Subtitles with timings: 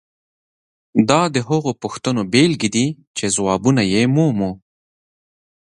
[1.09, 4.51] دا د هغو پوښتنو بیلګې دي چې ځوابونه یې مومو.